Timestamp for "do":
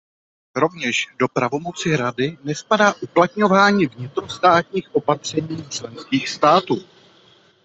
1.19-1.27